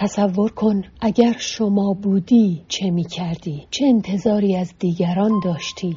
[0.00, 5.96] تصور کن اگر شما بودی چه می کردی؟ چه انتظاری از دیگران داشتی؟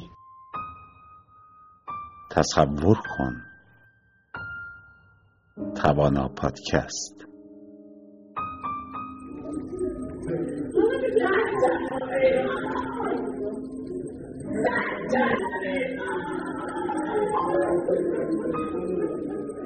[2.30, 3.34] تصور کن
[5.74, 7.21] توانا پادکست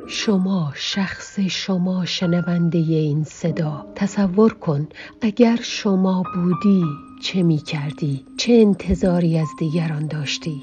[0.09, 4.89] شما شخص شما شنونده این صدا تصور کن
[5.21, 6.85] اگر شما بودی
[7.23, 10.63] چه می کردی؟ چه انتظاری از دیگران داشتی؟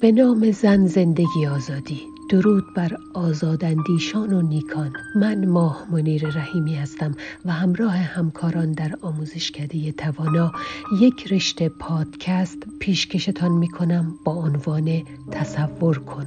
[0.00, 4.92] به نام زن زندگی آزادی درود بر آزاداندیشان و نیکان.
[5.16, 7.14] من ماه منیر رحیمی هستم
[7.44, 10.52] و همراه همکاران در آموزشکده توانا
[11.00, 16.26] یک رشته پادکست پیشکشتان می کنم با عنوان تصور کن.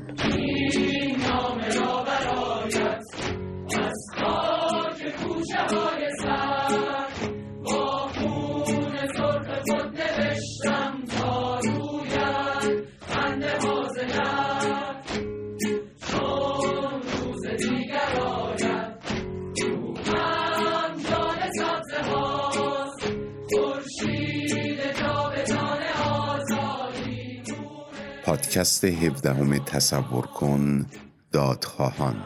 [28.52, 30.86] پادکست هفدهم تصور کن
[31.32, 32.24] دادخواهان.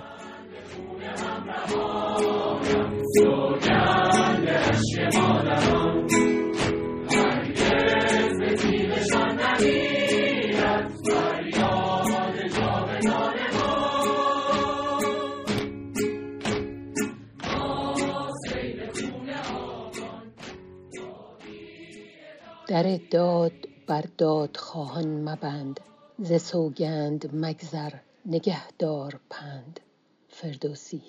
[22.68, 23.52] در داد
[23.88, 25.80] بر دادخواهان مبند.
[26.20, 27.94] ز سوگند مگذر
[28.26, 29.80] نگهدار پند.
[30.30, 31.02] فردوسی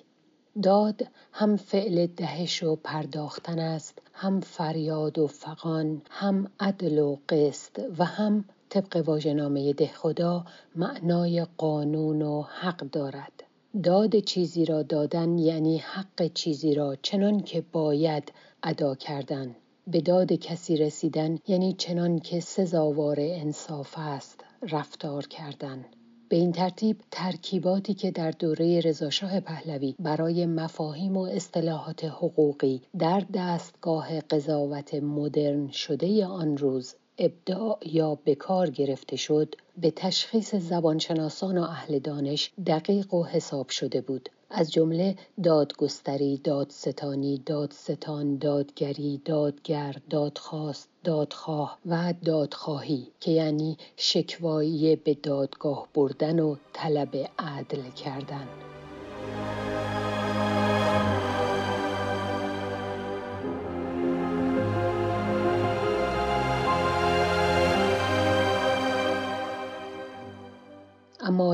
[0.63, 7.79] داد هم فعل دهش و پرداختن است هم فریاد و فغان هم عدل و قسط
[7.97, 13.43] و هم طبق واژهنامه دهخدا معنای قانون و حق دارد.
[13.83, 18.31] داد چیزی را دادن یعنی حق چیزی را چنان که باید
[18.63, 19.55] ادا کردن.
[19.87, 24.36] به داد کسی رسیدن یعنی چنان که سزاوار انصاف است.
[24.61, 25.85] رفتار کردن.
[26.29, 33.23] به این ترتیب ترکیباتی که در دوره رضاشاه پهلوی برای مفاهیم و اصطلاحات حقوقی در
[33.33, 41.57] دستگاه قضاوت مدرن شده آن روز ابداع یا به کار گرفته شد به تشخیص زبانشناسان
[41.57, 44.29] و اهل دانش دقیق و حساب شده بود.
[44.49, 55.13] از جمله دادگستری، دادستانی، دادستان، دادگری، دادگر، دادخواست، دادخواه و دادخواهی که یعنی شکوایی به
[55.13, 58.47] دادگاه بردن و طلب عدل کردن.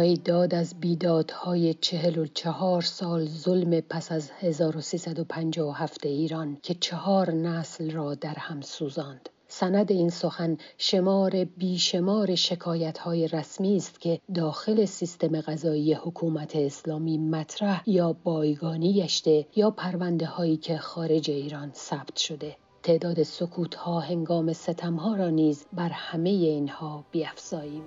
[0.03, 6.73] اما ای داد از بیدادهای چهل و چهار سال ظلم پس از 1357 ایران که
[6.73, 9.29] چهار نسل را در هم سوزاند.
[9.47, 17.17] سند این سخن شمار بیشمار شکایت های رسمی است که داخل سیستم غذایی حکومت اسلامی
[17.17, 22.55] مطرح یا بایگانی گشته یا پرونده هایی که خارج ایران ثبت شده.
[22.83, 27.83] تعداد سکوت ها هنگام ستم ها را نیز بر همه اینها بیافزاییم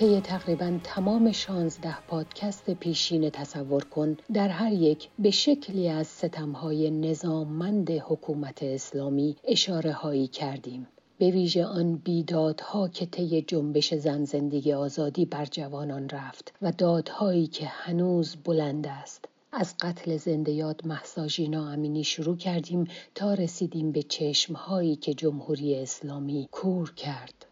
[0.00, 6.90] طی تقریبا تمام شانزده پادکست پیشین تصور کن در هر یک به شکلی از ستمهای
[6.90, 10.86] نظاممند حکومت اسلامی اشاره هایی کردیم.
[11.18, 17.46] به ویژه آن بیدادها که طی جنبش زن زندگی آزادی بر جوانان رفت و دادهایی
[17.46, 19.24] که هنوز بلند است.
[19.52, 26.48] از قتل زنده یاد محساژینا امینی شروع کردیم تا رسیدیم به چشمهایی که جمهوری اسلامی
[26.50, 27.49] کور کرد.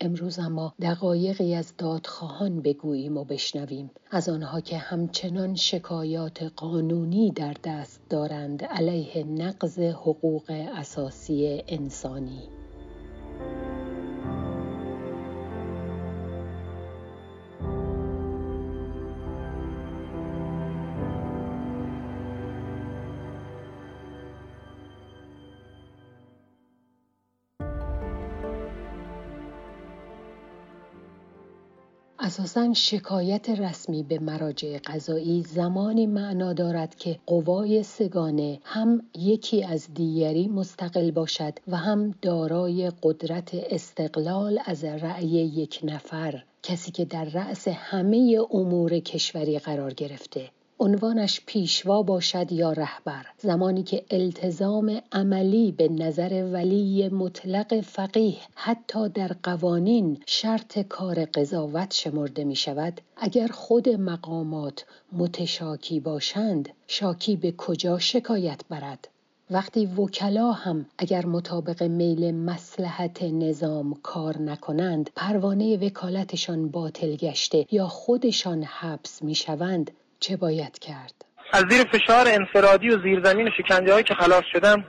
[0.00, 3.90] امروز اما دقایقی از دادخواهان بگوییم و بشنویم.
[4.10, 10.44] از آنها که همچنان شکایات قانونی در دست دارند علیه نقض حقوق
[10.76, 12.42] اساسی انسانی.
[32.26, 39.94] اساسا شکایت رسمی به مراجع قضایی زمانی معنا دارد که قوای سگانه هم یکی از
[39.94, 47.24] دیگری مستقل باشد و هم دارای قدرت استقلال از رأی یک نفر کسی که در
[47.24, 50.50] رأس همه امور کشوری قرار گرفته.
[50.80, 53.26] عنوانش پیشوا باشد یا رهبر.
[53.38, 61.94] زمانی که التزام عملی به نظر ولی مطلق فقیه حتی در قوانین شرط کار قضاوت
[61.94, 69.08] شمرده می شود اگر خود مقامات متشاکی باشند شاکی به کجا شکایت برد؟
[69.50, 77.88] وقتی وکلا هم اگر مطابق میل مسلحت نظام کار نکنند پروانه وکالتشان باطل گشته یا
[77.88, 79.90] خودشان حبس می شوند
[80.20, 81.14] چه باید کرد؟
[81.52, 84.84] از زیر فشار انفرادی و زیرزمین شکنجه هایی که خلاص شدم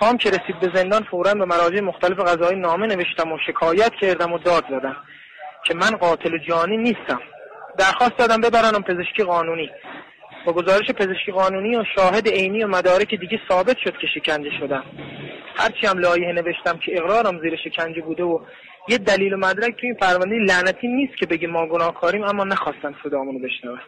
[0.00, 4.32] هم که رسید به زندان فورا به مراجع مختلف قضایی نامه نوشتم و شکایت کردم
[4.32, 4.96] و داد زدم
[5.66, 7.20] که من قاتل جانی نیستم.
[7.78, 9.70] درخواست دادم ببرنم پزشکی قانونی.
[10.46, 14.84] با گزارش پزشکی قانونی و شاهد عینی و مدارک دیگه ثابت شد که شکنجه شدم.
[15.56, 18.38] هرچی هم لایحه نوشتم که اقرارم زیر شکنجه بوده و
[18.88, 22.94] یه دلیل و مدرک تو این پرونده لعنتی نیست که بگه ما گناهکاریم اما نخواستن
[23.04, 23.80] صدامونو بشنون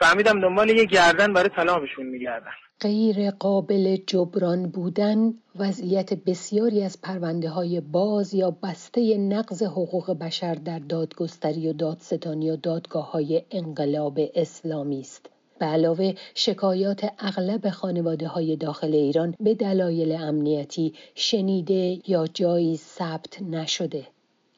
[0.00, 2.50] فهمیدم دنبال یه گردن برای طلاقشون میگردن
[2.80, 10.54] غیر قابل جبران بودن وضعیت بسیاری از پرونده های باز یا بسته نقض حقوق بشر
[10.54, 15.30] در دادگستری و دادستانی و دادگاه های انقلاب اسلامی است.
[15.58, 23.42] به علاوه شکایات اغلب خانواده های داخل ایران به دلایل امنیتی شنیده یا جایی ثبت
[23.42, 24.06] نشده.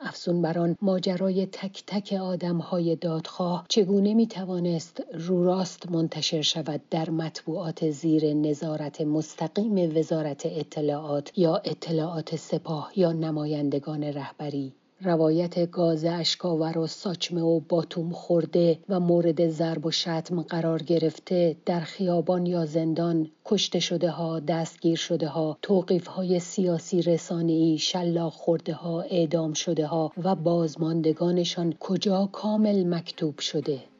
[0.04, 2.12] افسون بر ماجرای تک تک
[2.60, 10.43] های دادخواه چگونه می توانست رو راست منتشر شود در مطبوعات زیر نظارت مستقیم وزارت
[10.46, 14.72] اطلاعات یا اطلاعات سپاه یا نمایندگان رهبری؟
[15.04, 21.56] روایت گاز اشکاور و ساچمه و باتوم خورده و مورد ضرب و شتم قرار گرفته
[21.66, 28.32] در خیابان یا زندان کشته شده ها دستگیر شده ها توقیف های سیاسی رسانه‌ای شلاق
[28.32, 33.91] خورده ها اعدام شده ها و بازماندگانشان کجا کامل مکتوب شده؟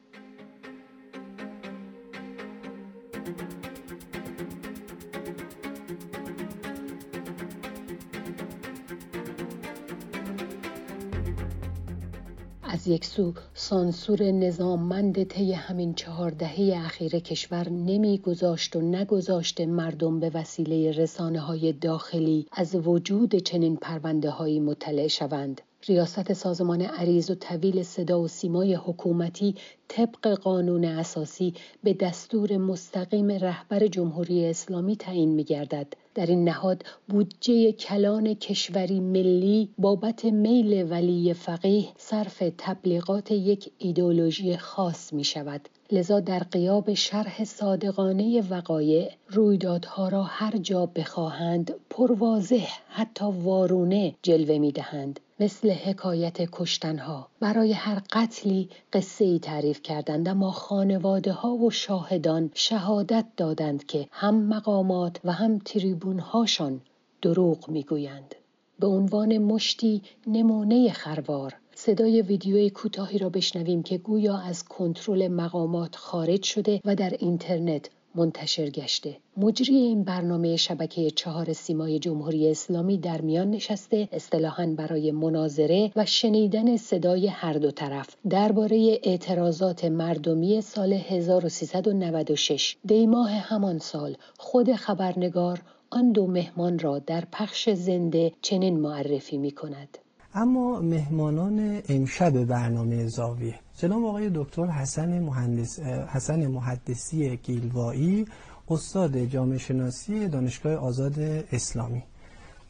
[12.83, 20.19] از یک سو سانسور نظاممند طی همین چهار دهه اخیر کشور نمیگذاشت و نگذاشته مردم
[20.19, 25.61] به وسیله رسانه های داخلی از وجود چنین پرونده هایی مطلع شوند.
[25.87, 29.55] ریاست سازمان عریض و طویل صدا و سیمای حکومتی
[29.95, 31.53] طبق قانون اساسی
[31.83, 35.87] به دستور مستقیم رهبر جمهوری اسلامی تعیین می گردد.
[36.15, 44.57] در این نهاد بودجه کلان کشوری ملی بابت میل ولی فقیه صرف تبلیغات یک ایدولوژی
[44.57, 45.69] خاص می شود.
[45.91, 54.57] لذا در قیاب شرح صادقانه وقایع رویدادها را هر جا بخواهند پرواضح حتی وارونه جلوه
[54.57, 55.19] می دهند.
[55.39, 62.51] مثل حکایت کشتنها برای هر قتلی قصه ای تعریف کردند اما خانواده ها و شاهدان
[62.53, 66.81] شهادت دادند که هم مقامات و هم تریبون هاشان
[67.21, 68.35] دروغ می‌گویند.
[68.79, 71.53] به عنوان مشتی نمونه خروار.
[71.75, 77.89] صدای ویدیوی کوتاهی را بشنویم که گویا از کنترل مقامات خارج شده و در اینترنت
[78.15, 79.17] منتشر گشته.
[79.37, 86.05] مجری این برنامه شبکه چهار سیمای جمهوری اسلامی در میان نشسته اصطلاحا برای مناظره و
[86.05, 88.15] شنیدن صدای هر دو طرف.
[88.29, 97.23] درباره اعتراضات مردمی سال 1396 دیماه همان سال خود خبرنگار آن دو مهمان را در
[97.31, 99.97] پخش زنده چنین معرفی می کند
[100.35, 103.55] اما مهمانان امشب برنامه زاویه.
[103.77, 108.25] جناب آقای دکتر حسن مهندس حسن محدثی گیلوایی
[108.69, 111.19] استاد جامعه شناسی دانشگاه آزاد
[111.51, 112.03] اسلامی.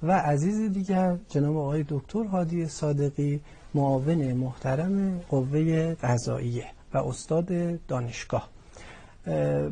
[0.04, 3.42] و عزیز دیگر جناب آقای دکتر هادی صادقی
[3.74, 8.50] معاون محترم قوه قضاییه و استاد دانشگاه.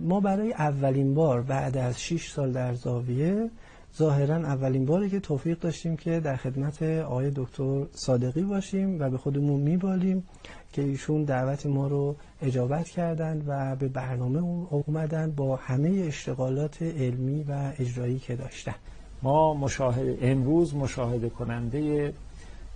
[0.02, 3.50] ما برای اولین بار بعد از 6 سال در زاویه
[3.98, 9.18] ظاهرا اولین باری که توفیق داشتیم که در خدمت آقای دکتر صادقی باشیم و به
[9.18, 10.28] خودمون میبالیم
[10.74, 17.44] که ایشون دعوت ما رو اجابت کردند و به برنامه اومدن با همه اشتغالات علمی
[17.44, 18.76] و اجرایی که داشتن.
[19.22, 22.14] ما مشاهده امروز مشاهده کننده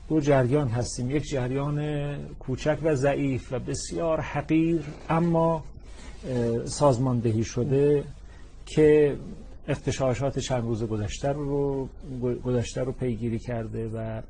[0.10, 1.12] دو جریان هستیم.
[1.12, 1.80] یک جریان
[2.40, 5.64] کوچک و ضعیف و بسیار حقیر اما
[6.66, 8.04] سازماندهی شده
[8.66, 9.16] که
[9.68, 11.88] اختشاشات چند روز گذشته رو
[12.46, 14.22] گذشته رو پیگیری کرده و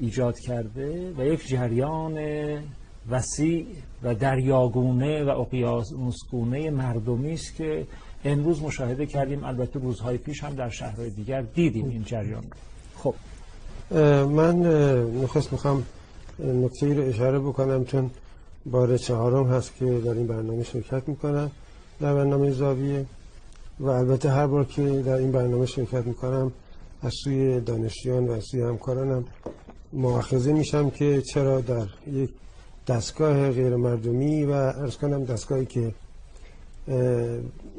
[0.00, 2.18] ایجاد کرده و یک جریان
[3.10, 3.66] وسیع
[4.02, 7.86] و دریاگونه و اقیانوسگونه مردمی است که
[8.24, 9.44] امروز مشاهده کردیم.
[9.44, 12.44] البته روزهای پیش هم در شهرهای دیگر دیدیم این جریان.
[12.96, 13.14] خب
[14.30, 14.56] من
[15.22, 15.84] نخست می‌خوام
[16.38, 18.10] نکته رو اشاره بکنم چون
[18.66, 21.50] بار چهارم هست که در این برنامه شرکت می‌کنم.
[22.00, 23.06] در برنامه زاویه
[23.80, 26.52] و البته هر بار که در این برنامه شرکت می‌کنم
[27.02, 29.24] از سوی دانشجویان و از سوی همکارانم
[29.92, 32.30] مؤاخذه میشم که چرا در یک
[32.86, 35.94] دستگاه غیر مردمی و ارز کنم دستگاهی که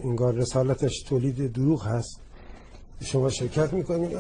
[0.04, 2.20] انگار رسالتش تولید دروغ هست
[3.02, 4.18] شما شرکت می‌کنید.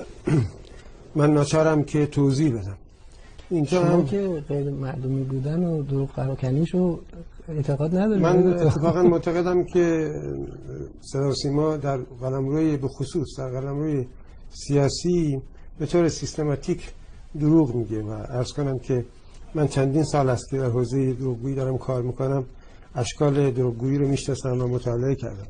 [1.15, 2.77] من ناچارم که توضیح بدم.
[3.50, 7.00] اینجا هم که غیر مردمی بودن و دروغ پراکنیشو
[7.50, 10.12] اعتقاد نداریم من اتفاقا معتقدم که
[11.01, 14.06] صدا سیما در قلمروی به خصوص در قلمروی
[14.50, 15.41] سیاسی
[15.79, 16.91] به طور سیستماتیک
[17.39, 19.06] دروغ میگه و ارز کنم که
[19.56, 22.46] من چندین سال است که در حوزه دروغگویی دارم کار می‌کنم.
[22.96, 25.48] اشکال دروغگویی رو می‌شناسم و مطالعه کردم.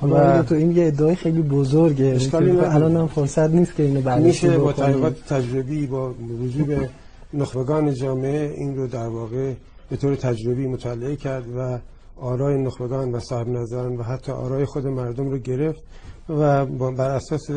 [0.00, 2.18] حالا تو این یه ادعای خیلی بزرگه.
[2.34, 4.72] الان هم فرصت نیست که اینو بررسی میشه با
[5.10, 6.14] تجربی با
[6.44, 6.90] رجوع به
[7.40, 9.52] نخبگان جامعه این رو در واقع
[9.90, 11.78] به طور تجربی مطالعه کرد و
[12.16, 15.82] آرای نخبگان و صاحب نظران و حتی آرای خود مردم رو گرفت
[16.28, 17.50] و بر اساس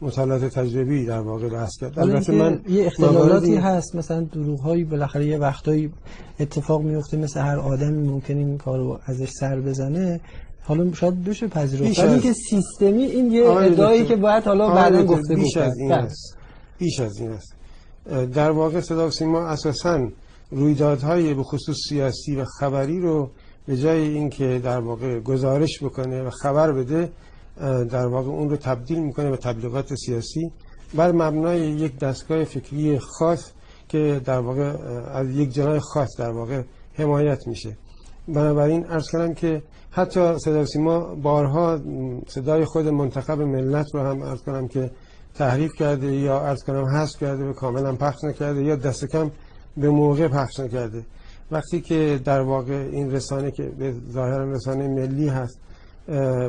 [0.00, 1.98] مطالعات تجربی در واقع بحث کرد.
[1.98, 5.92] البته من یه اختلالاتی هست مثلا دروغ هایی بالاخره یه وقتایی
[6.40, 10.20] اتفاق میفته مثل هر آدمی ممکن این کارو ازش سر بزنه.
[10.62, 11.98] حالا شاید بشه پذیرفت.
[11.98, 16.36] ولی که سیستمی این یه ادعایی که باید حالا بعدا گفته بیش از این است.
[16.78, 17.54] بیش از این است.
[18.34, 20.08] در واقع صدا سیما اساسا
[20.54, 23.30] رویدادهای به خصوص سیاسی و خبری رو
[23.66, 27.10] به جای اینکه در واقع گزارش بکنه و خبر بده
[27.90, 30.52] در واقع اون رو تبدیل می‌کنه به تبلیغات سیاسی.
[30.94, 33.50] بر مبنای یک دستگاه فکری خاص
[33.88, 34.72] که در واقع
[35.12, 36.62] از یک جنای خاص در واقع
[36.94, 37.76] حمایت میشه.
[38.28, 41.80] بنابراین ارز کردم که حتی صدا سیما بارها
[42.26, 44.90] صدای خود منتخب ملت رو هم ارز کنم که
[45.34, 49.30] تحریف کرده یا ارز کنم حذف کرده و کاملا پخش نکرده یا دست کم
[49.76, 51.04] به موقع پخش نکرده.
[51.50, 55.58] وقتی که در واقع این رسانه که به ظاهر رسانه ملی هست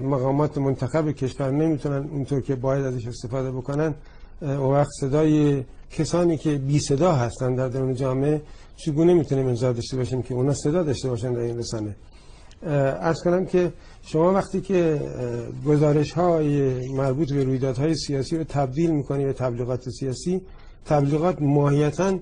[0.03, 3.95] مقامات منتخب کشور نمی‌تونن اونطور که باید ازش استفاده بکنن
[4.41, 8.41] اون وقت صدای کسانی که بی صدا هستن در درون جامعه
[8.75, 11.95] چگونه می‌تونیم انتظار داشته باشیم که اونا صدا داشته باشن در این رسانه؟
[12.63, 15.01] ارز کنم که شما وقتی که
[15.65, 20.41] گزارش های مربوط به رویدادهای سیاسی رو تبدیل می‌کنی به تبلیغات سیاسی
[20.85, 22.19] تبلیغات ماهیتا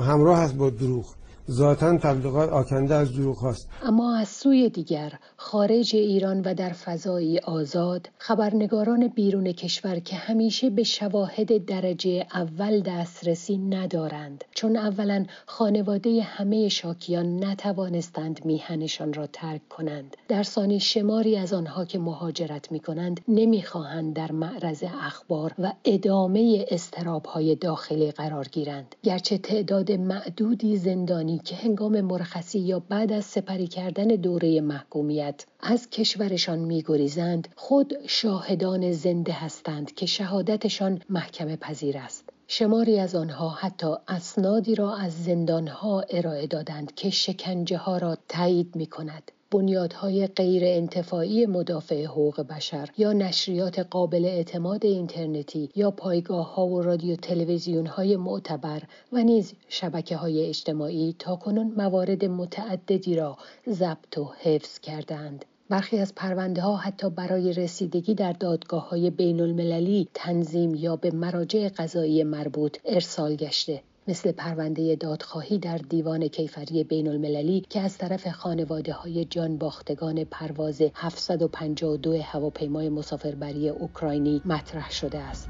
[0.00, 1.14] همراه هست با دروغ.
[1.50, 3.68] ذاتا تبلیغات آکنده از دروغ هاست.
[3.82, 5.12] اما از سوی دیگر
[5.44, 12.80] خارج ایران و در فضایی آزاد خبرنگاران بیرون کشور که همیشه به شواهد درجه اول
[12.80, 14.44] دسترسی ندارند.
[14.54, 20.16] چون اولا خانواده همه شاکیان نتوانستند میهنشان را ترک کنند.
[20.28, 26.66] در ثانی شماری از آنها که مهاجرت می کنند نمی‌خواهند در معرض اخبار و ادامه
[26.70, 28.94] استرابهای داخلی قرار گیرند.
[29.02, 35.90] گرچه تعداد معدودی زندانی که هنگام مرخصی یا بعد از سپری کردن دوره محکومیت از
[35.90, 43.94] کشورشان میگریزند خود شاهدان زنده هستند که شهادتشان محکمه پذیر است شماری از آنها حتی
[44.08, 49.32] اسنادی را از زندانها ارائه دادند که شکنجه ها را تایید می کند.
[49.50, 56.82] بنیادهای غیر انتفاعی مدافع حقوق بشر یا نشریات قابل اعتماد اینترنتی یا پایگاه ها و
[56.82, 58.82] رادیو تلویزیون های معتبر
[59.12, 65.44] و نیز شبکه های اجتماعی تا کنون موارد متعددی را ضبط و حفظ کردند.
[65.68, 71.10] برخی از پرونده ها حتی برای رسیدگی در دادگاه های بین المللی تنظیم یا به
[71.10, 73.82] مراجع قضایی مربوط ارسال گشته.
[74.08, 80.24] مثل پرونده دادخواهی در دیوان کیفری بین المللی که از طرف خانواده های جان باختگان
[80.24, 85.48] پرواز 752 هواپیمای مسافربری اوکراینی مطرح شده است.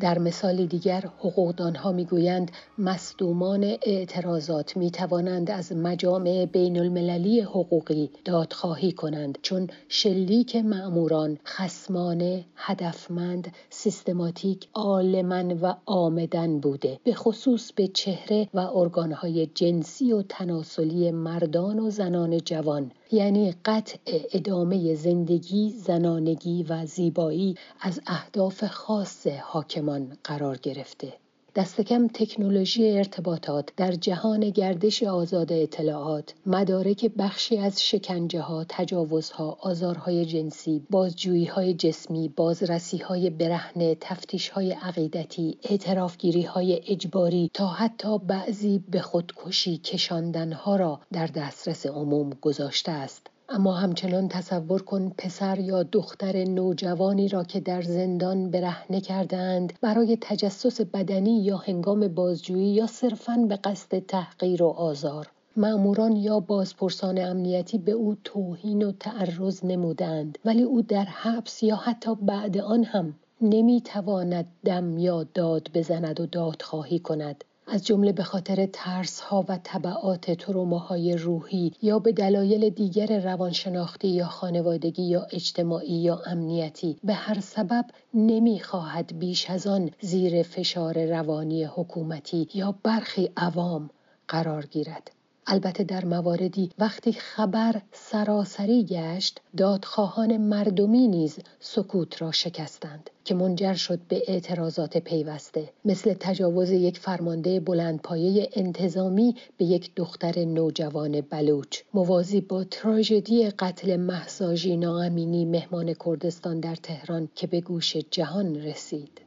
[0.00, 8.92] در مثال دیگر حقوقدانها می‌گویند مصدومان اعتراضات می توانند از مجامع بین المللی حقوقی دادخواهی
[8.92, 16.98] کنند چون شلیک معموران خسمانه، هدفمند، سیستماتیک، آلمن و آمدن بوده.
[17.04, 22.90] به خصوص به چهره و ارگانهای جنسی و تناسلی مردان و زنان جوان.
[23.12, 31.19] یعنی قطع ادامه زندگی، زنانگی و زیبایی از اهداف خاص حاکمان قرار گرفته.
[31.54, 39.58] دست کم تکنولوژی ارتباطات در جهان گردش آزاد اطلاعات مدارک بخشی از شکنجه ها، تجاوزها،
[39.60, 47.66] آزارهای جنسی، بازجویی های جسمی، بازرسی های برهنه، تفتیش های عقیدتی، اعترافگیری های اجباری تا
[47.66, 53.26] حتی بعضی به خودکشی کشاندن ها را در دسترس عموم گذاشته است.
[53.52, 60.18] اما همچنان تصور کن پسر یا دختر نوجوانی را که در زندان برهنه کردند برای
[60.20, 65.30] تجسس بدنی یا هنگام بازجویی یا صرفاً به قصد تحقیر و آزار.
[65.56, 71.76] معموران یا بازپرسان امنیتی به او توهین و تعرض نمودند ولی او در حبس یا
[71.76, 77.44] حتی بعد آن هم نمی‌تواند دم یا داد بزند و دادخواهی کند.
[77.72, 84.08] از جمله به خاطر ترس ها و طبعات تروماهای روحی یا به دلایل دیگر روانشناختی
[84.08, 87.84] یا خانوادگی یا اجتماعی یا امنیتی به هر سبب
[88.14, 93.90] نمی‌خواهد بیش از آن زیر فشار روانی حکومتی یا برخی عوام
[94.28, 95.19] قرار گیرد.
[95.46, 103.74] البته در مواردی وقتی خبر سراسری گشت دادخواهان مردمی نیز سکوت را شکستند که منجر
[103.74, 105.72] شد به اعتراضات پیوسته.
[105.84, 111.80] مثل تجاوز یک فرمانده بلندپایه انتظامی به یک دختر نوجوان بلوچ.
[111.94, 119.20] موازی با تراژدی قتل محساجی ناامینی مهمان کردستان در تهران که به گوش جهان رسید.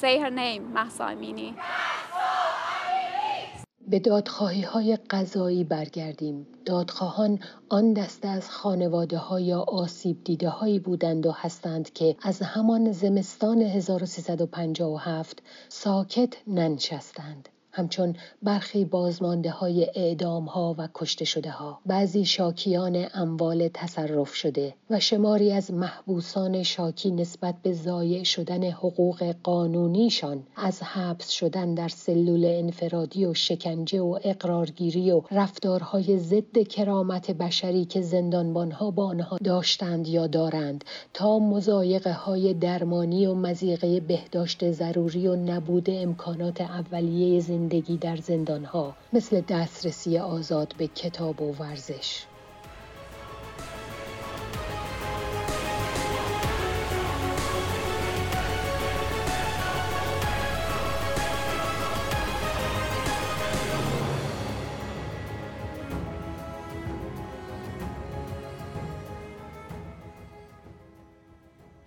[0.00, 0.76] Say her name,
[3.88, 6.46] به دادخواهی های قضایی برگردیم.
[6.64, 7.38] دادخواهان
[7.68, 12.92] آن دسته از خانواده ها یا آسیب دیده هایی بودند و هستند که از همان
[12.92, 17.48] زمستان 1357 ساکت ننشستند.
[17.76, 24.74] همچون برخی بازمانده های اعدام ها و کشته شده ها بعضی شاکیان اموال تصرف شده
[24.90, 31.88] و شماری از محبوسان شاکی نسبت به ضایع شدن حقوق قانونیشان از حبس شدن در
[31.88, 39.38] سلول انفرادی و شکنجه و اقرارگیری و رفتارهای ضد کرامت بشری که زندانبانها با آنها
[39.44, 47.40] داشتند یا دارند تا مزایقه های درمانی و مزیقه بهداشت ضروری و نبود امکانات اولیه
[47.40, 52.24] زندگی زندگی در زندانها مثل دسترسی آزاد به کتاب و ورزش.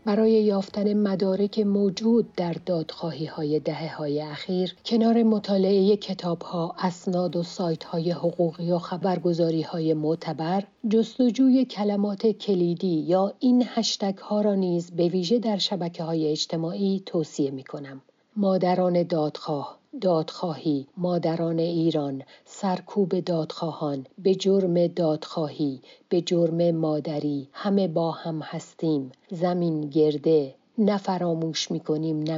[0.10, 7.36] برای یافتن مدارک موجود در دادخواهی های دهه های اخیر کنار مطالعه کتاب ها، اسناد
[7.36, 14.42] و سایت های حقوقی و خبرگزاری های معتبر جستجوی کلمات کلیدی یا این هشتگ ها
[14.42, 18.02] را نیز به ویژه در شبکه های اجتماعی توصیه می کنم.
[18.36, 28.12] مادران دادخواه دادخواهی مادران ایران سرکوب دادخواهان به جرم دادخواهی به جرم مادری همه با
[28.12, 29.12] هم هستیم.
[29.30, 32.38] زمین گرده نه فراموش می‌کنیم نه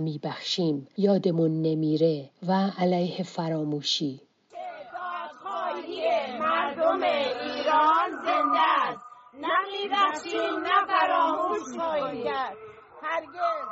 [0.98, 2.30] یادمون نمیره.
[2.48, 4.22] و علیه فراموشی.
[4.52, 9.06] دادخواهی مردم ایران زنده است.
[9.42, 12.71] نه بخشیم نه فراموش کرد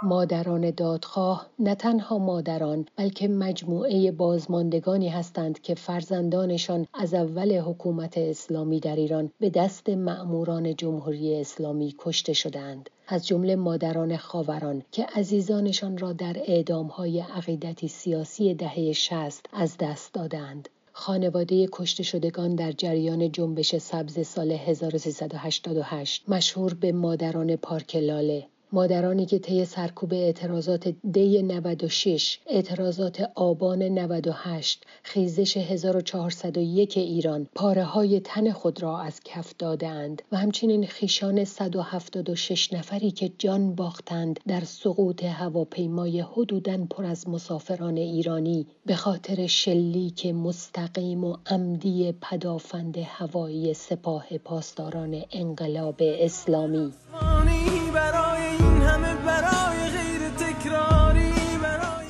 [0.04, 8.80] مادران دادخواه نه تنها مادران بلکه مجموعه بازماندگانی هستند که فرزندانشان از اول حکومت اسلامی
[8.80, 15.98] در ایران به دست مأموران جمهوری اسلامی کشته شدند از جمله مادران خاوران که عزیزانشان
[15.98, 23.32] را در اعدامهای عقیدتی سیاسی دهه شست از دست دادند خانواده کشته شدگان در جریان
[23.32, 28.48] جنبش سبز سال 1388 مشهور به مادران پارک لاله.
[28.72, 38.20] مادرانی که طی سرکوب اعتراضات دی 96 اعتراضات آبان 98 خیزش 1401 ایران پاره های
[38.20, 44.64] تن خود را از کف دادند و همچنین خیشان 176 نفری که جان باختند در
[44.64, 53.74] سقوط هواپیمای حدوداً پر از مسافران ایرانی به خاطر شلیک مستقیم و عمدی پدافند هوایی
[53.74, 56.94] سپاه پاسداران انقلاب اسلامی.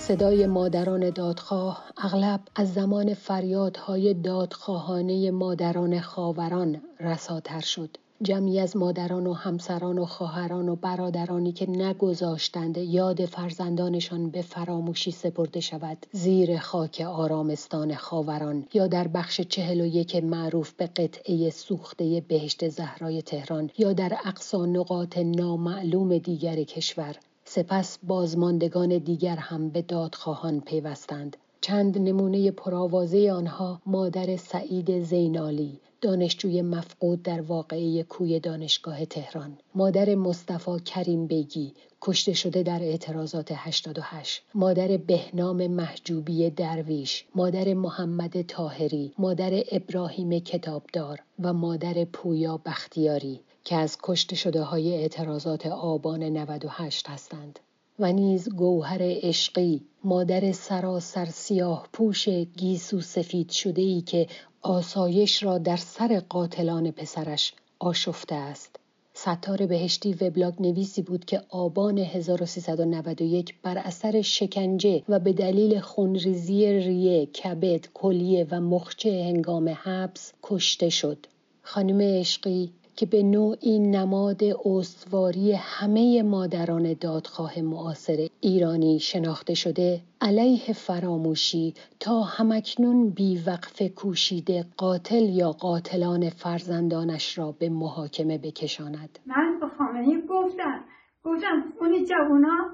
[0.10, 7.98] صدای مادران دادخواه اغلب از زمان فریادهای دادخواهانه مادران خاوران رساتر شد.
[8.24, 15.12] جمعی از مادران و همسران و خواهران و برادرانی که نگذاشتند یاد فرزندانشان به فراموشی
[15.12, 16.06] سپرده شود.
[16.12, 22.68] زیر خاک آرامستان خاوران یا در بخش چهل و یک معروف به قطعه سوخته بهشت
[22.68, 30.62] زهرای تهران یا در اقصا نقاط نامعلوم دیگر کشور سپس بازماندگان دیگر هم به دادخواهان
[30.62, 31.38] پیوستند.
[31.62, 39.58] چند نمونه پرآوازه آنها مادر سعید زینالی دانشجوی مفقود در واقعه کوی دانشگاه تهران.
[39.76, 47.26] مادر مصطفی کریم بیگی کشته شده در اعتراضات 88 مادر بهنام محجوبی درویش.
[47.36, 51.20] مادر محمد تاهری مادر ابراهیم کتابدار.
[51.40, 57.60] و مادر پویا بختیاری که از کشته شده های اعتراضات آبان 98 هستند.
[58.00, 64.28] و نیز گوهر عشقی مادر سراسر سیاه پوش گیسو سفید شده ای که
[64.62, 68.76] آسایش را در سر قاتلان پسرش آشفته است.
[69.14, 76.66] ستار بهشتی وبلاگ نویسی بود که آبان 1391 بر اثر شکنجه و به دلیل خونریزی
[76.80, 81.26] ریه، کبد، کلیه و مخچه هنگام حبس کشته شد.
[81.62, 90.74] خانم عشقی که به نوعی نماد استواری همه مادران دادخواه معاصر ایرانی شناخته شده علیه
[90.74, 99.20] فراموشی تا همکنون بیوقف کوشیده قاتل یا قاتلان فرزندانش را به محاکمه بکشاند.
[99.26, 100.84] من به خامنه‌ای گفتم
[101.24, 102.70] گفتم اون جوانا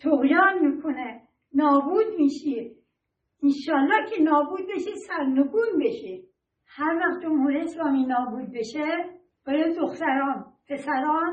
[0.00, 1.20] تغیان می‌کنه
[1.54, 2.70] نابود میشی.
[3.42, 6.35] انشالله که نابود بشی سرنگون بشی.
[6.78, 8.86] هر وقت جمهوری اسلامی نابود بشه
[9.46, 11.32] باید دختران پسران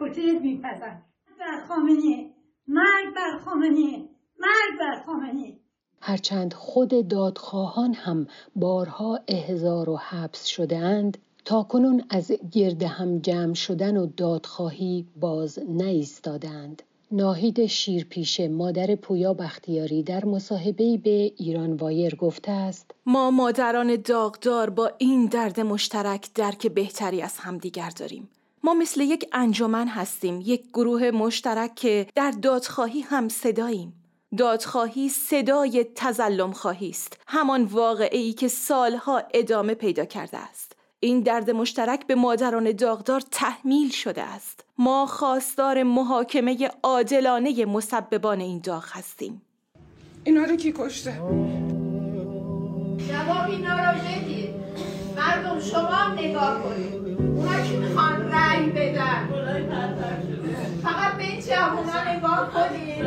[0.00, 1.02] کتیل میپزن
[1.40, 2.34] بر خامنی
[2.68, 5.60] مرگ بر خامنی مرگ بر خامنی
[6.00, 13.18] هرچند خود دادخواهان هم بارها احضار و حبس شده اند تا کنون از گرد هم
[13.18, 16.82] جمع شدن و دادخواهی باز نایستادند.
[17.12, 24.70] ناهید شیرپیشه مادر پویا بختیاری در مصاحبه به ایران وایر گفته است ما مادران داغدار
[24.70, 28.28] با این درد مشترک درک بهتری از همدیگر داریم.
[28.64, 33.92] ما مثل یک انجمن هستیم یک گروه مشترک که در دادخواهی هم صداییم.
[34.38, 40.71] دادخواهی صدای تزلم خواهی است همان واقعی که سالها ادامه پیدا کرده است.
[41.04, 44.64] این درد مشترک به مادران داغدار تحمیل شده است.
[44.78, 49.42] ما خواستار محاکمه عادلانه مسببان این داغ هستیم.
[50.24, 51.12] اینا رو کی کشته؟
[53.08, 54.50] جواب اینا رو بدید.
[55.16, 56.94] مردم شما هم نگاه کنید.
[57.18, 59.28] اونا که می‌خوان رأی بدن؟
[60.82, 63.02] فقط به این جوونا نگاه کنید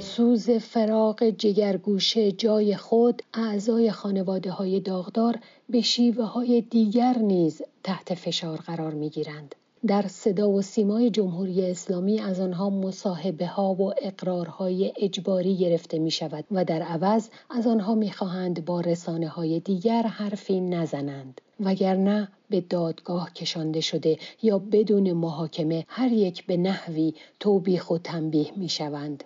[0.00, 5.38] سوز فراق جگرگوشه جای خود اعضای خانواده های داغدار
[5.68, 9.54] به شیوه های دیگر نیز تحت فشار قرار می گیرند.
[9.86, 16.10] در صدا و سیمای جمهوری اسلامی از آنها مصاحبه ها و اقرارهای اجباری گرفته می
[16.10, 22.28] شود و در عوض از آنها می خواهند با رسانه های دیگر حرفی نزنند وگرنه
[22.50, 28.68] به دادگاه کشانده شده یا بدون محاکمه هر یک به نحوی توبیخ و تنبیه می
[28.68, 29.24] شوند.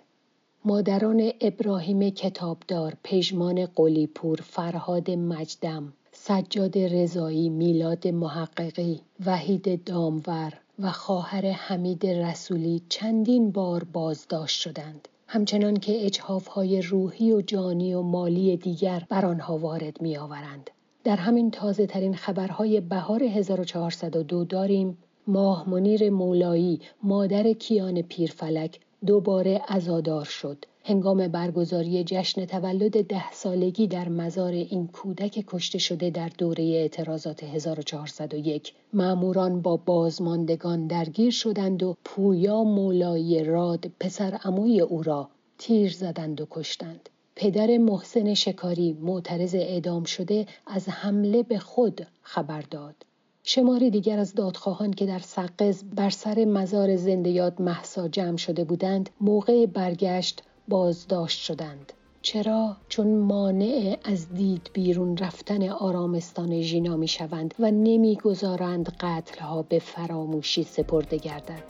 [0.65, 5.93] مادران ابراهیم کتابدار، پژمان قلیپور، فرهاد مجدم،
[6.25, 15.07] سجاد رضایی، میلاد محققی، وحید دامور و خواهر حمید رسولی چندین بار بازداشت شدند.
[15.27, 16.09] همچنان که
[16.51, 20.69] های روحی و جانی و مالی دیگر بر آنها وارد می آورند.
[21.03, 29.61] در همین تازه ترین خبرهای بهار 1402 داریم ماه منیر مولایی مادر کیان پیرفلک دوباره
[29.67, 30.65] ازادار شد.
[30.85, 37.43] هنگام برگزاری جشن تولد ده سالگی در مزار این کودک کشته شده در دوره اعتراضات
[37.43, 45.91] 1401 معموران با بازماندگان درگیر شدند و پویا مولایی راد پسر عموی او را تیر
[45.91, 47.09] زدند و کشتند.
[47.35, 52.95] پدر محسن شکاری معترض اعدام شده از حمله به خود خبر داد.
[53.43, 58.63] شماری دیگر از دادخواهان که در سقز بر سر مزار زنده یاد محسا جمع شده
[58.63, 61.93] بودند موقع برگشت بازداشت شدند.
[62.21, 69.79] چرا؟ چون مانع از دید بیرون رفتن آرامستان ژینا می شوند و نمی‌گذارند قتلها به
[69.79, 71.63] فراموشی سپرده گردد.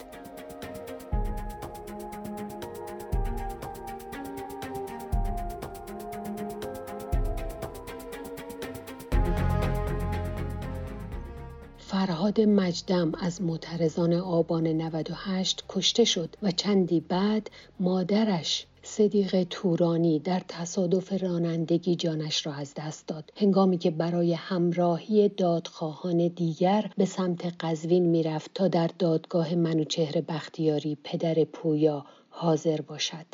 [11.78, 20.42] فرهاد مجدم از معترضان آبان 98 کشته شد و چندی بعد مادرش صدیق تورانی در
[20.48, 27.54] تصادف رانندگی جانش را از دست داد هنگامی که برای همراهی دادخواهان دیگر به سمت
[27.60, 33.26] قزوین می‌رفت تا در دادگاه منوچهر بختیاری پدر پویا حاضر باشد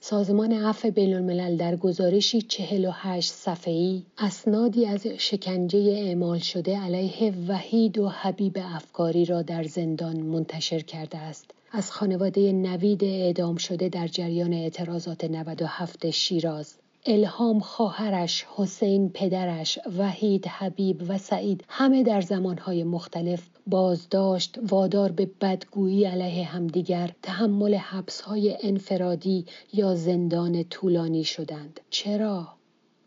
[0.00, 7.98] سازمان عفو بین الملل در گزارشی 48 صفحه‌ای اسنادی از شکنجه اعمال شده علیه وحید
[7.98, 11.50] و حبیب افکاری را در زندان منتشر کرده است.
[11.72, 16.74] از خانواده نوید اعدام شده در جریان اعتراضات 97 شیراز.
[17.06, 25.30] الهام خواهرش، حسین پدرش، وحید حبیب و سعید همه در زمانهای مختلف بازداشت وادار به
[25.40, 31.80] بدگویی علیه همدیگر تحمل حبسهای انفرادی یا زندان طولانی شدند.
[31.90, 32.59] چرا؟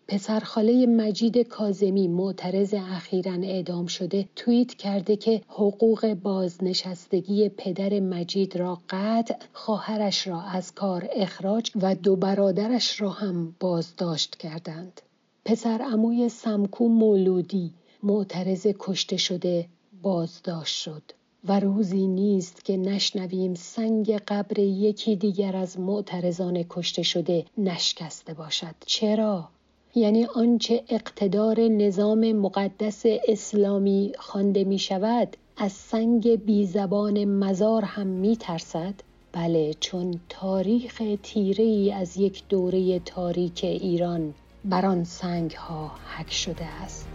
[0.08, 8.80] پسرخاله مجید کازمی معترض اخیرا اعدام شده توییت کرده که حقوق بازنشستگی پدر مجید را
[8.90, 15.02] قطع خواهرش را از کار اخراج و دو برادرش را هم بازداشت کردند.
[15.46, 17.72] پسر اموی سمکو مولودی
[18.04, 19.66] معترض کشته شده
[20.02, 21.04] بازداشت شد
[21.48, 28.76] و روزی نیست که نشنویم سنگ قبر یکی دیگر از معترضان کشته شده نشکسته باشد.
[28.86, 29.50] چرا؟
[29.96, 38.08] یعنی آنچه اقتدار نظام مقدس اسلامی خوانده می شود از سنگ بی زبان مزار هم
[38.08, 38.94] می ترسد؟
[39.32, 44.34] بله چون تاریخ تیره ای از یک دوره تاریک ایران
[44.66, 47.13] بر آن سنگ ها حک شده است.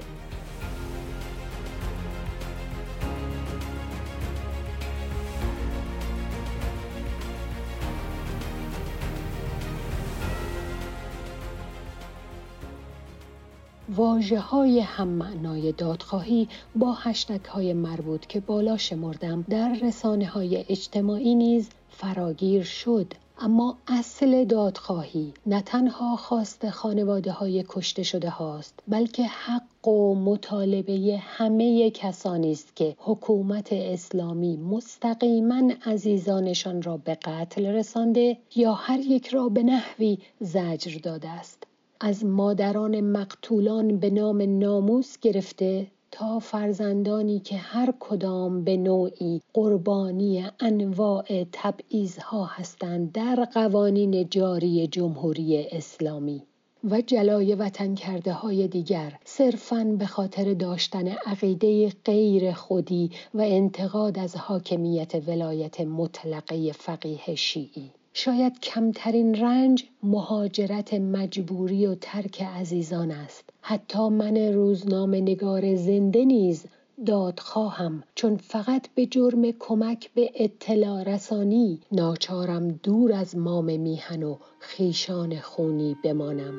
[13.96, 20.64] واجه های هم معنای دادخواهی با هشتک های مربوط که بالا شمردم در رسانه های
[20.68, 23.14] اجتماعی نیز فراگیر شد.
[23.40, 31.18] اما اصل دادخواهی نه تنها خواست خانواده های کشته شده هاست بلکه حق و مطالبه
[31.22, 39.29] همه کسانی است که حکومت اسلامی مستقیما عزیزانشان را به قتل رسانده یا هر یک
[39.29, 41.58] را به نحوی زجر داده است.
[42.01, 50.47] از مادران مقتولان به نام ناموس گرفته تا فرزندانی که هر کدام به نوعی قربانی
[50.61, 56.43] انواع تبعیضها هستند در قوانین جاری جمهوری اسلامی.
[56.91, 64.19] و جلای وطن کرده های دیگر صرفاً به خاطر داشتن عقیده غیر خودی و انتقاد
[64.19, 67.91] از حاکمیت ولایت مطلقه فقیه شیعی.
[68.20, 73.50] شاید کمترین رنج مهاجرت مجبوری و ترک عزیزان است.
[73.61, 76.64] حتی من روزنامه نگار زنده نیز
[77.07, 84.37] دادخواهم چون فقط به جرم کمک به اطلاع رسانی ناچارم دور از مام میهن و
[84.61, 86.54] خیشان خونی بمانم.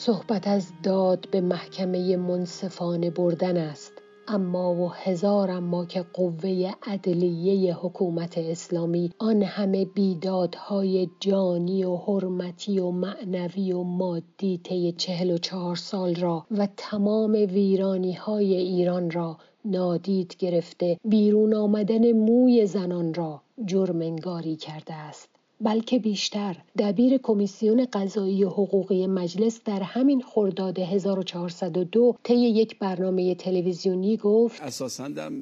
[0.00, 3.92] صحبت از داد به محکمه منصفانه بردن است.
[4.28, 12.78] اما و هزار اما که قوه عدلیه حکومت اسلامی آن همه بیدادهای جانی و حرمتی
[12.78, 19.10] و معنوی و مادی طی چهل و چهار سال را و تمام ویرانی های ایران
[19.10, 25.39] را نادید گرفته بیرون آمدن موی زنان را جرمنگاری کرده است.
[25.60, 34.16] بلکه بیشتر دبیر کمیسیون قضایی حقوقی مجلس در همین خرداد 1402 طی یک برنامه تلویزیونی
[34.16, 35.32] گفت اساسا در,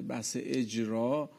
[0.00, 1.30] بحث اجرا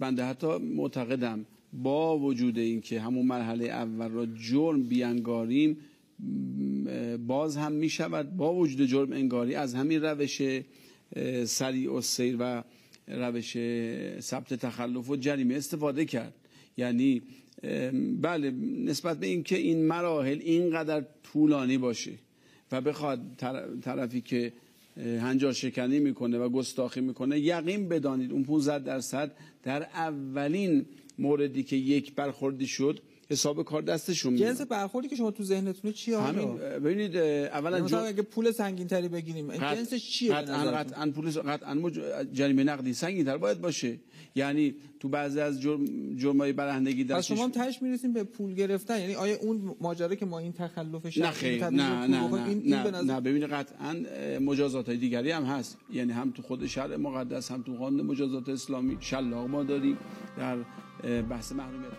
[0.00, 5.78] بنده حتی معتقدم با وجود اینکه همون مرحله اول را جرم بیانگاریم
[7.26, 10.42] باز هم می شود با وجود جرم انگاری از همین روش
[11.44, 12.62] سریع و سیر و
[13.08, 13.56] روش
[14.20, 16.34] ثبت تخلف و جریمه استفاده کرد.
[16.76, 17.22] یعنی
[18.20, 18.50] بله
[18.84, 22.12] نسبت به اینکه این مراحل اینقدر طولانی باشه
[22.72, 23.20] و بخواد
[23.82, 24.52] طرفی که
[24.96, 30.86] هنجار شکنی می‌کنه و گستاخی می‌کنه یقین بدانید اون 15 درصد در اولین
[31.18, 33.00] موردی که یک برخوردی شد
[33.30, 34.48] حساب کار دستشون میاد.
[34.48, 38.86] جنس برخوردی که شما تو ذهنتونه چیه همین ببینید اولا یعنی مثلا اگه پول سنگین
[38.86, 41.90] تری بگیریم جنسش چیه قطعا قطعا پول قطعا
[42.32, 43.98] جریمه نقدی سنگین تر باید باشه.
[44.34, 49.00] یعنی تو بعضی از جرم جرمای برهنگی در شما هم تهش می‌رسیم به پول گرفتن.
[49.00, 53.02] یعنی آیا اون ماجرا که ما این تخلف خیر نه نه نه این نه, نه,
[53.02, 53.20] نه.
[53.20, 53.96] ببینید قطعا
[54.40, 55.78] مجازات های دیگری هم هست.
[55.92, 59.98] یعنی هم تو خود شرع مقدس هم تو قانون مجازات اسلامی شلاق ما داریم
[60.38, 60.56] در
[61.22, 61.90] بحث محرومیت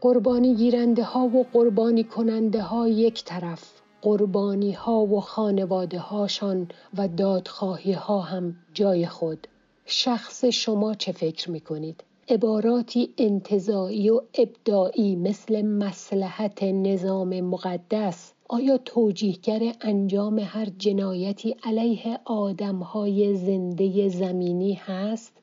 [0.00, 7.08] قربانی گیرنده ها و قربانی کننده ها یک طرف قربانی ها و خانواده هاشان و
[7.08, 9.46] دادخواهی ها هم جای خود
[9.84, 18.78] شخص شما چه فکر می کنید؟ عباراتی انتظایی و ابداعی مثل مسلحت نظام مقدس آیا
[18.78, 25.39] توجیهگر انجام هر جنایتی علیه آدمهای زنده زمینی هست؟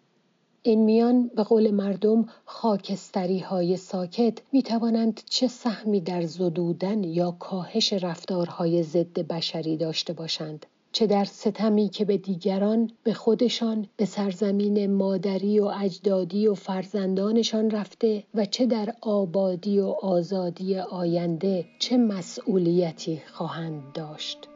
[0.68, 7.32] این میان به قول مردم خاکستری های ساکت می توانند چه سهمی در زدودن یا
[7.32, 14.06] کاهش رفتارهای ضد بشری داشته باشند چه در ستمی که به دیگران به خودشان به
[14.06, 21.98] سرزمین مادری و اجدادی و فرزندانشان رفته و چه در آبادی و آزادی آینده چه
[21.98, 24.48] مسئولیتی خواهند داشت.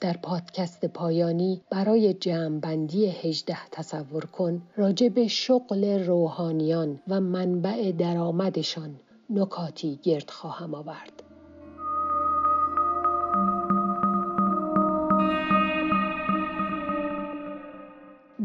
[0.00, 9.00] در پادکست پایانی برای جمعبندی هجده تصور کن راجع به شغل روحانیان و منبع درآمدشان
[9.30, 11.22] نکاتی گرد خواهم آورد.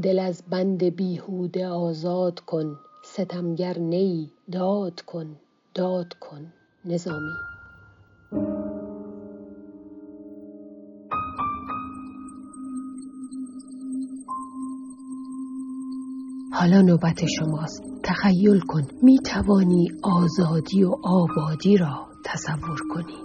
[0.01, 5.35] دل از بند بیهوده آزاد کن ستمگر نی داد کن
[5.73, 6.53] داد کن
[6.85, 7.54] نظامی
[16.65, 17.83] حالا نوبت شماست.
[18.03, 23.24] تخیل کن می توانی آزادی و آبادی را تصور کنی.